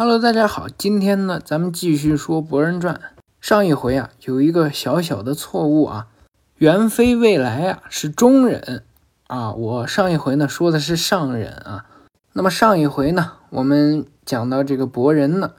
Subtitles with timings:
[0.00, 2.94] Hello，大家好，今天呢，咱们继续说《博人传》。
[3.40, 6.06] 上一回啊，有一个小小的错误啊，
[6.58, 8.84] 元妃未来啊是中人
[9.26, 11.86] 啊，我上一回呢说的是上人啊。
[12.32, 15.54] 那么上一回呢，我们讲到这个博人呢，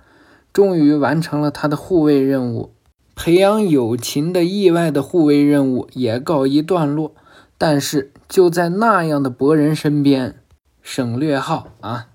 [0.54, 2.72] 终于完成了他的护卫任务，
[3.16, 7.14] 培养友情的意外的护卫任务也告一段落。
[7.58, 10.36] 但是就在那样的博人身边，
[10.82, 12.08] 省略号啊。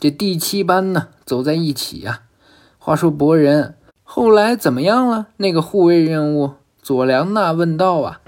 [0.00, 2.22] 这第七班呢，走在一起呀。
[2.78, 5.26] 话说博人后来怎么样了？
[5.36, 8.20] 那个护卫任务，左良娜问道啊。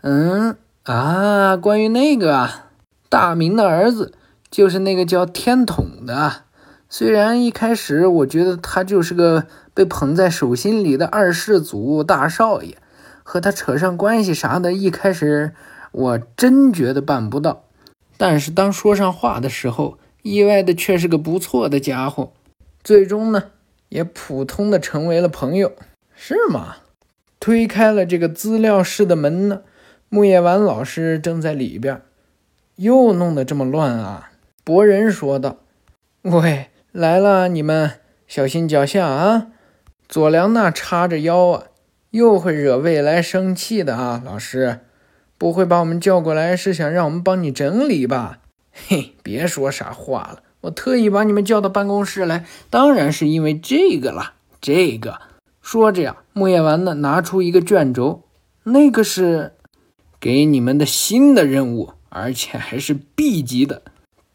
[0.00, 2.66] 嗯啊，关于那个啊，
[3.08, 4.14] 大明的儿子
[4.50, 6.42] 就是那个叫天统的。
[6.88, 12.76] 虽然一开始我觉得他就是个被捧在手心里的二世祖大少爷，
[13.22, 15.54] 和他扯上关系啥的，一开始
[15.92, 17.62] 我真觉得办不到。
[18.16, 22.32] 但是当说上话的时候，意外的却是个不错的家伙，
[22.82, 23.52] 最终呢，
[23.90, 25.72] 也普通的成为了朋友，
[26.16, 26.78] 是吗？
[27.38, 29.62] 推开了这个资料室的门呢，
[30.08, 32.02] 木叶丸老师正在里边，
[32.74, 34.32] 又弄得这么乱啊！
[34.64, 35.58] 博人说道
[36.22, 37.92] ：“喂，来了，你们
[38.26, 39.52] 小心脚下啊！”
[40.08, 41.66] 佐良娜叉着腰啊，
[42.10, 44.20] 又会惹未来生气的啊！
[44.24, 44.80] 老师，
[45.38, 48.40] 不会把我们叫过来是想让我们帮你整理吧？
[48.88, 50.42] 嘿，别说傻话了！
[50.60, 54.34] 我特意把你们叫到办公室来，当然是因为这个了。
[54.60, 55.20] 这个
[55.62, 58.24] 说着呀，木叶丸呢拿出一个卷轴，
[58.64, 59.54] 那个是
[60.20, 63.82] 给你们的新的任务，而且还是 B 级的。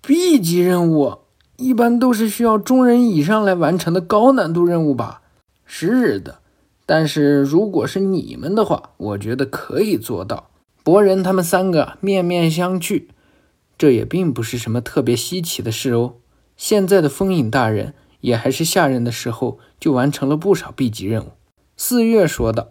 [0.01, 1.19] B 级任务
[1.57, 5.21] 一般都是需要中人以上来完成的高难度任务吧？
[5.65, 6.39] 是的，
[6.85, 10.49] 但是如果是你们的话，我觉得可以做到。
[10.83, 13.03] 博人他们三个面面相觑。
[13.81, 16.13] 这也并不是什么特别稀奇的事哦。
[16.55, 21.29] 现在的风影大人也还是下人的时候就完成了不少 B 级任务。
[21.75, 22.67] 四月说道。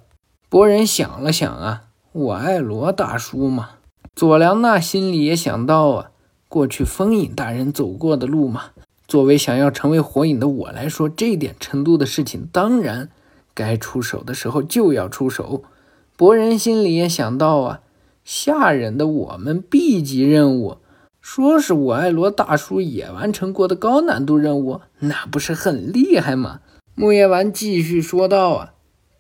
[0.49, 3.71] 博人想了想啊，我爱罗大叔嘛。
[4.15, 6.11] 佐良娜心里也想到啊，
[6.47, 8.67] 过去风影大人走过的路嘛。
[9.09, 13.09] 作为想要成为火影的我来说，这点程度的事情，当然
[13.53, 15.65] 该出手的时候就要出手。
[16.17, 17.81] 博人心里也想到啊，
[18.23, 20.77] 下人的我们 B 级任务。
[21.33, 26.59] 说是我爱罗大叔也完成过的高难度任务，那不是很厉害吗？
[26.97, 28.73] 木叶丸继续说道啊，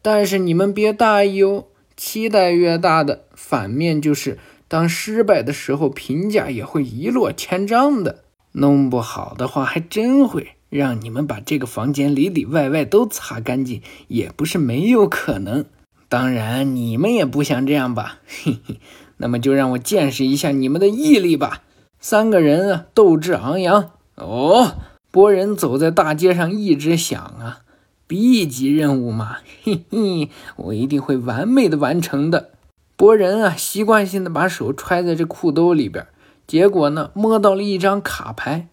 [0.02, 1.66] 但是你们别大意哦，
[1.96, 15.64] 期待越大的反面就是，当失败的时候评价也会一落千丈的，弄不好的话还真会让你们把这个房间里里外外都擦干净，也不是没有可能。
[16.08, 18.18] 当然你们也不想这样吧？
[18.26, 18.80] 嘿嘿，
[19.18, 21.62] 那么就让我见识一下你们的毅力吧。
[22.00, 24.76] 三个人啊，斗志昂扬哦。
[25.10, 27.60] 博人走在大街上，一直想啊
[28.06, 32.52] ，B 级任务嘛，嘿嘿，我一定会完美的完成的。
[32.96, 36.06] 博人啊，习惯性的把手揣在这裤兜里边，
[36.46, 38.68] 结果呢，摸到了一张卡牌。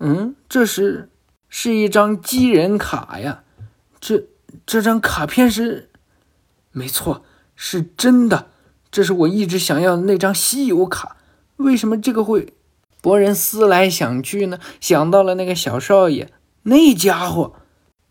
[0.00, 1.08] 嗯，这是
[1.48, 3.44] 是一张机人卡呀。
[3.98, 4.24] 这
[4.66, 5.88] 这张卡片是，
[6.72, 7.22] 没错，
[7.54, 8.48] 是真的。
[8.90, 11.16] 这是我一直想要的那张稀有卡。
[11.56, 12.54] 为什么这个会？
[13.06, 16.28] 博人思来想去呢，想到了那个小少爷，
[16.64, 17.52] 那家伙，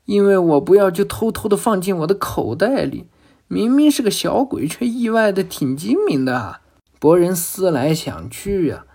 [0.05, 3.05] 因为我不要就偷偷的放进我的口袋里，
[3.49, 6.61] 明明是个小鬼，却意外的挺精明的啊！
[6.97, 8.85] 博人思来想去呀，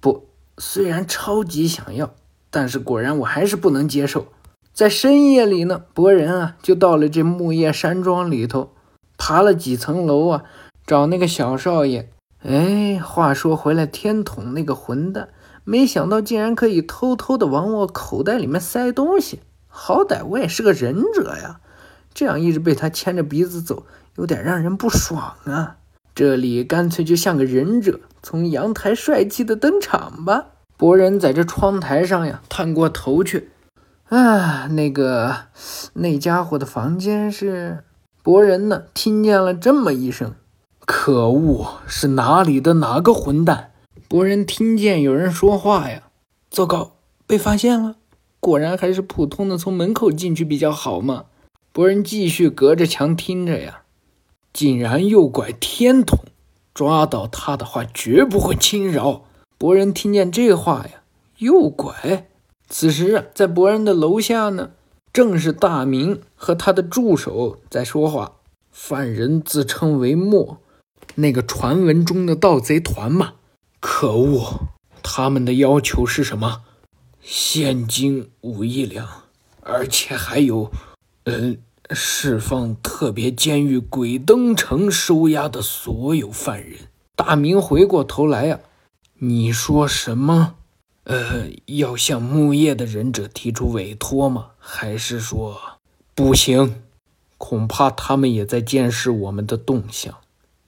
[0.00, 2.12] 不，虽然超级想要，
[2.50, 4.26] 但是果然我还是不能接受。
[4.72, 8.72] 在深夜里呢，博人啊就到了这木叶山庄里头，
[9.16, 10.42] 爬了几层楼啊，
[10.84, 12.10] 找那个小少爷。
[12.42, 15.30] 哎，话说回来，天童那个混蛋，
[15.66, 19.40] 没想到竟然可以偷偷的往我口袋里面塞东西。
[19.66, 21.60] 好歹我也是个忍者呀，
[22.14, 23.84] 这样一直被他牵着鼻子走，
[24.14, 25.76] 有点让人不爽啊。
[26.14, 30.46] 这里干脆就像个忍者，从阳台帅气的登场吧。
[30.78, 33.50] 博人在这窗台上呀，探过头去，
[34.08, 35.36] 啊，那个
[35.94, 37.82] 那家伙的房间是……
[38.22, 40.34] 博人呢，听见了这么一声。
[40.84, 41.80] 可恶！
[41.86, 43.72] 是哪里的哪个混蛋？
[44.08, 46.04] 博人听见有人说话呀！
[46.48, 46.92] 糟糕，
[47.26, 47.96] 被发现了！
[48.38, 51.24] 果然还是普通的从门口进去比较好嘛。
[51.72, 53.82] 博人继续隔着墙听着呀，
[54.52, 56.20] 竟然诱拐天童，
[56.72, 59.24] 抓到他的话绝不会轻饶。
[59.58, 61.02] 博人听见这话呀，
[61.38, 62.28] 诱拐！
[62.68, 64.70] 此时啊，在博人的楼下呢，
[65.12, 68.36] 正是大明和他的助手在说话。
[68.70, 70.58] 犯人自称为墨。
[71.16, 73.32] 那个传闻中的盗贼团嘛？
[73.80, 74.68] 可恶！
[75.02, 76.62] 他们的要求是什么？
[77.22, 79.24] 现金五亿两。
[79.60, 80.70] 而且还有，
[81.24, 81.58] 嗯，
[81.90, 86.78] 释放特别监狱鬼灯城收押的所有犯人。
[87.14, 88.60] 大明回过头来呀，
[89.18, 90.54] 你说什么？
[91.04, 94.50] 呃，要向木叶的忍者提出委托吗？
[94.58, 95.60] 还是说
[96.14, 96.82] 不行？
[97.38, 100.14] 恐怕他们也在监视我们的动向。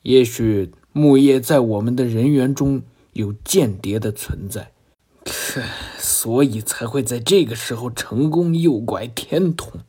[0.03, 2.83] 也许木叶在我们的人员中
[3.19, 4.73] 有间谍的存在。
[5.99, 9.81] 所以才会在这个时候成功诱拐天童。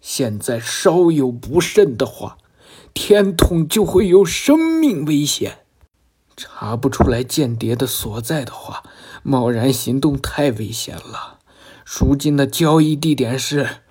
[0.00, 2.38] 现在稍有不慎的话，
[2.94, 5.58] 天童就会有生命危险。
[6.36, 8.84] 查不出来间谍的所在的话，
[9.22, 11.40] 贸然行动太危险了。
[11.84, 13.82] 如今的交易地点是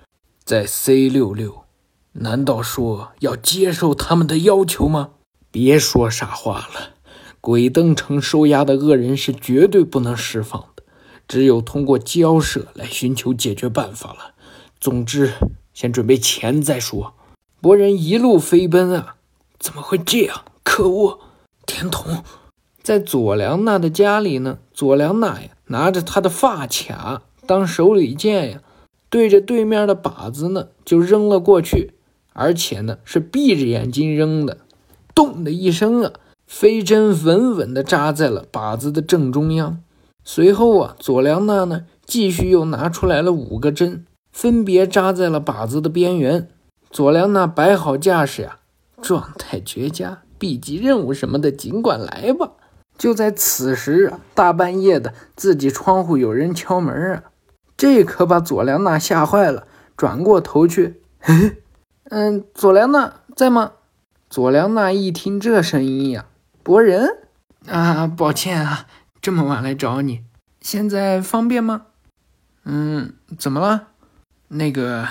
[0.42, 1.64] 在 C 六六，
[2.12, 5.10] 难道说要接受他们的要求吗？
[5.52, 6.94] 别说傻话了，
[7.40, 10.82] 鬼灯城收押的恶人是绝对不能释放的。
[11.26, 14.34] 只有通过交涉来寻求解决办法了。
[14.80, 15.34] 总之，
[15.72, 17.14] 先准备钱再说。
[17.60, 19.14] 博人一路飞奔啊，
[19.58, 20.44] 怎么会这样？
[20.64, 21.20] 可恶！
[21.66, 22.24] 天童
[22.82, 24.58] 在佐良娜的家里呢。
[24.72, 28.62] 佐良娜呀，拿着他的发卡当手里剑呀，
[29.08, 31.92] 对着对面的靶子呢就扔了过去，
[32.32, 34.58] 而且呢是闭着眼睛扔的。
[35.14, 36.12] 咚的一声啊，
[36.50, 39.78] 飞针稳稳地扎在了靶子的正中央。
[40.24, 46.48] 随后啊，佐良娜呢，继续又拿出来了五个针，分别扎在了靶子的边缘。
[46.90, 48.58] 佐良娜摆好架势呀，
[49.00, 52.50] 状态绝佳，B 级任务什么的尽管来吧。
[52.98, 57.22] 就在此时啊，大半夜的，自己窗户有人敲门啊，
[57.76, 59.68] 这可把佐良娜吓坏了。
[59.96, 61.00] 转过头去，
[62.10, 63.72] 嗯，佐良娜在吗？
[64.28, 66.26] 佐良娜一听这声音呀，
[66.62, 67.28] 博人
[67.66, 68.86] 啊，抱歉啊。
[69.20, 70.24] 这么晚来找你，
[70.60, 71.86] 现在方便吗？
[72.64, 73.88] 嗯，怎么了？
[74.48, 75.06] 那个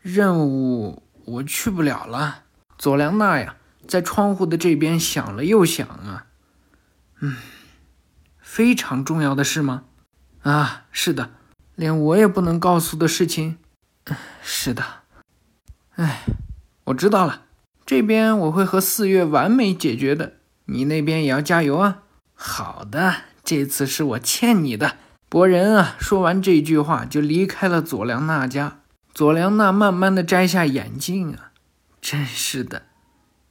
[0.00, 2.42] 任务我去不了了。
[2.76, 3.56] 佐良娜呀，
[3.86, 6.26] 在窗户的这边想了又想啊，
[7.20, 7.36] 嗯，
[8.38, 9.84] 非常重要的事吗？
[10.42, 11.30] 啊，是的，
[11.74, 13.58] 连我也不能告诉的事情。
[14.42, 14.84] 是的，
[15.94, 16.24] 哎，
[16.84, 17.42] 我知道了，
[17.84, 20.34] 这边我会和四月完美解决的，
[20.66, 22.02] 你那边也要加油啊。
[22.34, 23.14] 好的。
[23.42, 24.96] 这次是我欠你的，
[25.28, 25.94] 博人啊！
[26.00, 28.80] 说完这句话，就离开了佐良娜家。
[29.14, 31.52] 佐良娜慢慢的摘下眼镜啊，
[32.00, 32.82] 真是的，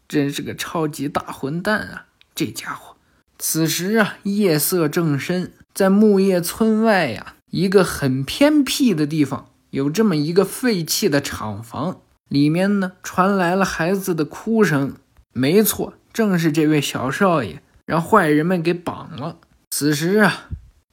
[0.06, 2.08] 真是个超级大混蛋啊！
[2.36, 2.98] 这家伙。
[3.40, 14.96] 此时啊，夜色正深，在木叶村外呀，一个很偏僻的地方，有这么一个废弃的厂房，里面呢传来了孩子的哭声。
[15.32, 19.36] 没错，正是这位小少爷让坏人们给绑了。
[19.70, 20.46] 此时啊，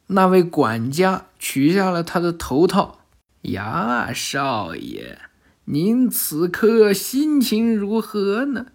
[0.08, 2.98] 那位管家取下了他的头套。
[3.42, 5.20] 呀，少爷，
[5.66, 8.66] 您此刻心情如何呢？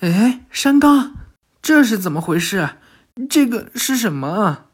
[0.00, 1.14] 哎，山冈，
[1.62, 2.68] 这是怎么回事？
[3.30, 4.66] 这个是什么？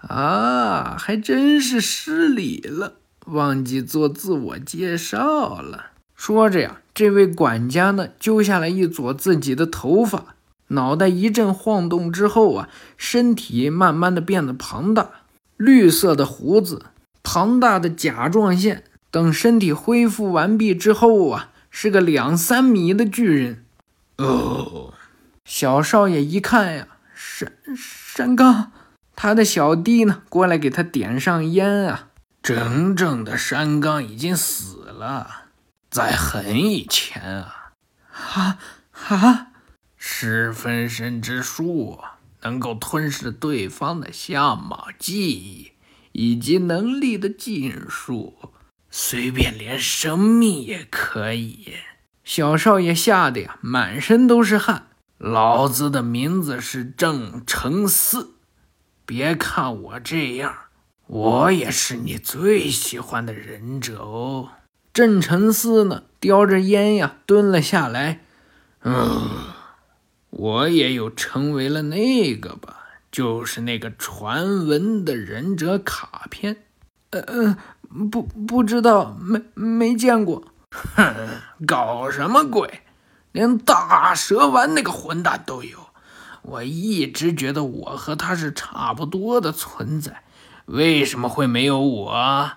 [0.00, 2.94] 啊，还真是失礼了，
[3.26, 5.90] 忘记做自我介绍了。
[6.16, 10.36] 说着呀，这位管家呢，揪下来一撮自己的头发。
[10.72, 15.08] 脑袋一阵晃动之后啊，身体慢慢的变得庞大，
[15.56, 16.86] 绿色的胡子，
[17.22, 23.64] 庞大的甲状腺，等身体恢复完毕之后啊，是个两三米的巨人。
[24.18, 24.94] 哦，
[25.44, 28.72] 小少爷一看呀，山山冈，
[29.14, 32.08] 他的小弟呢，过来给他点上烟啊。
[32.42, 35.44] 真正的山冈已经死了，
[35.90, 37.72] 在很以前啊，
[38.10, 38.58] 啊
[39.08, 39.51] 啊！
[40.04, 42.00] 十分身之术，
[42.42, 45.74] 能够吞噬对方的相貌、记忆
[46.10, 48.50] 以及能力的禁术，
[48.90, 51.74] 随便连生命也可以。
[52.24, 54.88] 小少爷吓得呀，满身都是汗。
[55.18, 58.34] 老子的名字是郑成四，
[59.06, 60.52] 别看我这样，
[61.06, 64.48] 我也是你最喜欢的忍者哦。
[64.92, 68.22] 郑成四呢，叼着烟呀，蹲了下来，
[68.82, 69.51] 嗯。
[70.32, 72.76] 我也有成为了那个吧，
[73.12, 76.64] 就是那个传闻的忍者卡片。
[77.10, 77.56] 呃呃，
[78.10, 80.42] 不不知道，没没见过。
[80.70, 81.14] 哼，
[81.66, 82.80] 搞什么鬼？
[83.32, 85.78] 连大蛇丸那个混蛋都有。
[86.40, 90.24] 我一直觉得我和他是差不多的存在，
[90.64, 92.52] 为什么会没有我？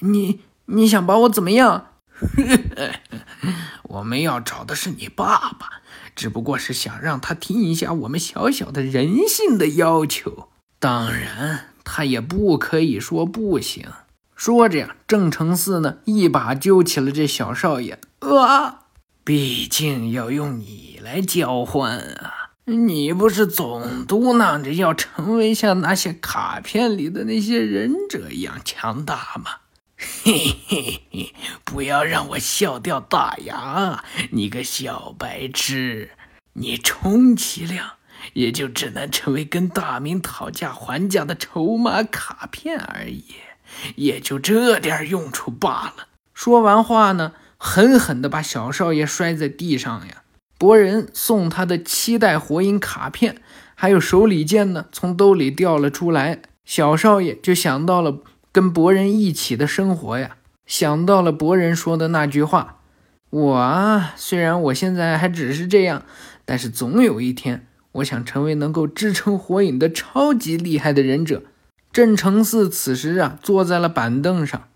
[0.00, 1.86] 你你想把我怎么样？
[3.90, 5.82] 我们要找的是你爸爸。
[6.16, 13.86] 只不过是想让他听一下我们小小的人性的要求，当然他也不可以说不行。
[14.34, 17.98] 说着呀，郑成四呢一把揪起了这小少爷。
[18.20, 18.86] 啊，
[19.24, 22.50] 毕竟要用你来交换啊！
[22.66, 29.50] 你不是总嘟囔着要成为像那些卡片里的那些忍者一样强大吗？
[30.22, 31.34] 嘿嘿嘿，
[31.64, 34.04] 不要让我笑掉大牙！
[34.32, 36.10] 你个小白痴，
[36.52, 37.92] 你充其量
[38.34, 43.24] 也就只能成为跟大明讨价还价的筹码卡片而已，
[43.96, 46.08] 也就这点用处罢了。
[46.34, 50.22] 说完话呢，狠狠地把小少爷摔在地上呀！
[50.58, 53.40] 博人送他的七代火影卡片，
[53.74, 56.42] 还有手里剑呢，从兜里掉了出来。
[56.66, 58.18] 小少爷就想到了。
[58.52, 62.80] 跟博人一起的生活呀，想到了博人说的那句话
[63.30, 66.02] ：“我啊，虽然我现在还只是这样，
[66.44, 71.42] 但是总有一天，我想成为能够支撑火影的超级厉害的忍者。”
[71.92, 74.68] 郑成寺此时啊，坐在了板凳上。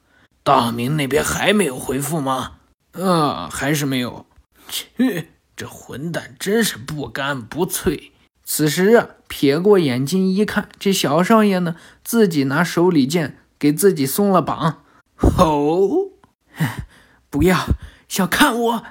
[0.42, 2.54] 大明那边还没有回复吗？
[2.92, 4.26] 呃，还是没有。
[4.68, 8.12] 去，这混蛋真是不干不脆。
[8.44, 13.38] 此时啊，撇过眼睛一看，这小少爷呢，自己拿手里剑。
[13.64, 14.84] 给自己松了绑，
[15.16, 16.12] 吼！
[17.30, 17.64] 不要
[18.06, 18.84] 小看我，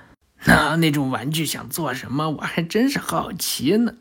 [0.45, 2.31] 那那种玩具想做什么？
[2.31, 3.93] 我还真是好奇呢。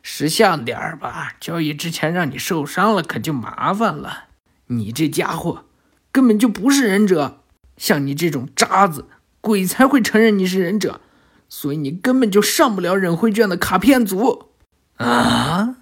[0.00, 4.26] 识相点儿吧，交易之前让你受伤了，可就麻烦了。
[4.66, 5.64] 你这家伙
[6.12, 7.40] 根本就不是忍者，
[7.76, 9.06] 像你这种渣子，
[9.40, 11.00] 鬼才会承认你是忍者，
[11.48, 14.50] 所以你根本就上不了忍会卷的卡片组
[14.98, 15.78] 啊！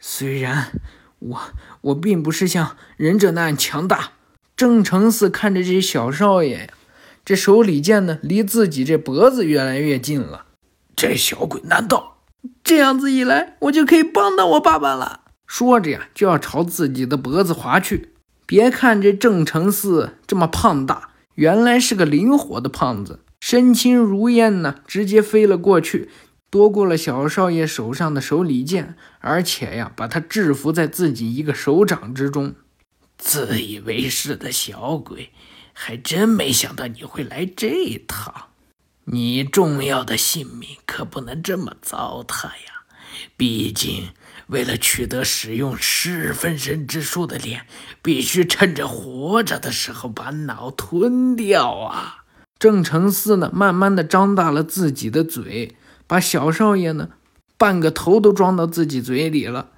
[0.00, 0.72] 虽然。
[1.24, 1.40] 我
[1.80, 4.12] 我并不是像忍者那样强大。
[4.56, 6.66] 郑成嗣看着这些小少爷呀，
[7.24, 10.46] 这手里剑呢，离自己这脖子越来越近了。
[10.94, 12.18] 这小鬼，难道
[12.62, 15.22] 这样子一来，我就可以帮到我爸爸了？
[15.46, 18.10] 说着呀，就要朝自己的脖子划去。
[18.46, 26.10] 别看这郑成嗣这么胖大，原来是个灵活的胖子，身轻如燕呢，直接飞了过去。
[26.54, 32.54] 夺过了小少爷手上的手里剑，而且呀，把他制服在自己一个手掌之中。
[33.18, 35.32] 自以为是的小鬼，
[35.72, 38.50] 还真没想到你会来这一套。
[39.06, 42.84] 你重要的性命可不能这么糟蹋呀！
[43.36, 44.10] 毕竟，
[44.46, 47.66] 为了取得使用十分身之术的脸，
[48.00, 52.22] 必须趁着活着的时候把脑吞掉啊！
[52.60, 55.74] 郑成嗣呢，慢慢的张大了自己的嘴。
[56.06, 57.10] 把小少爷呢，
[57.56, 59.70] 半个头都装到自己嘴里了。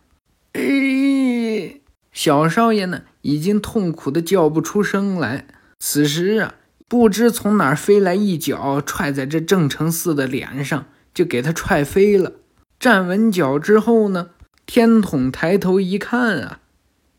[0.53, 1.81] 哎，
[2.13, 5.47] 小少爷呢，已经痛苦的叫不出声来。
[5.79, 6.55] 此时啊，
[6.89, 12.33] 不知从哪儿飞来一脚，踹在这郑成四的脸上，就给他踹飞了。
[12.81, 14.31] 站稳脚之后呢，
[14.67, 16.61] 天统抬头一看啊，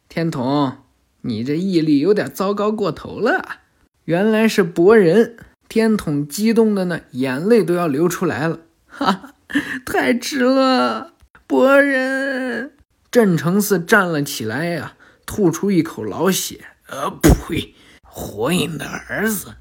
[0.10, 0.78] 天统，
[1.22, 3.60] 你这毅力有点糟糕过头了。
[4.06, 5.38] 原来是博人。
[5.70, 8.60] 天统激动的呢，眼泪都要流出来了。
[8.98, 9.36] 哈，
[9.86, 11.14] 太迟了，
[11.46, 12.74] 博人。
[13.12, 16.66] 郑成寺站了起来呀，吐出一口老血。
[16.88, 17.76] 呃，呸！
[18.02, 19.56] 火影的儿子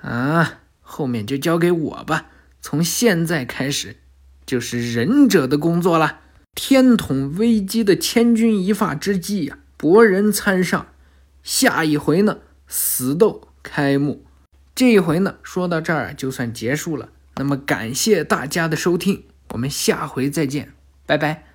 [0.00, 2.26] 啊，后面就交给我吧。
[2.62, 3.96] 从现在开始，
[4.46, 6.20] 就是忍者的工作了。
[6.54, 10.86] 天统危机的千钧一发之际呀，博人参上。
[11.42, 14.24] 下一回呢，死斗开幕。
[14.74, 17.10] 这一回呢，说到这儿就算结束了。
[17.38, 20.72] 那么感谢大家的收听，我们下回再见，
[21.06, 21.47] 拜拜。